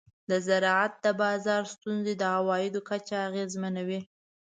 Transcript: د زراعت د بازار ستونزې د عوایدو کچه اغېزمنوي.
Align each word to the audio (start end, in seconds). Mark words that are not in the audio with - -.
د 0.29 0.31
زراعت 0.47 0.93
د 1.05 1.07
بازار 1.21 1.63
ستونزې 1.73 2.13
د 2.17 2.23
عوایدو 2.37 2.79
کچه 2.89 3.15
اغېزمنوي. 3.27 4.01